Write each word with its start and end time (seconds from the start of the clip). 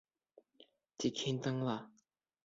Тик 1.03 1.21
һин 1.25 1.37
тыңла! 1.47 1.75